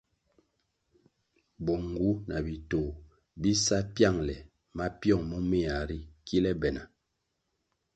Bo 1.63 1.73
ngu 1.89 2.09
na 2.27 2.37
bitoh 2.45 2.91
bi 3.41 3.51
sa 3.65 3.77
pyangʼle 3.95 4.35
mapyong 4.77 5.23
momea 5.29 5.77
ri 5.89 5.99
kile 6.27 6.51
be 6.61 6.69
na. 6.75 6.83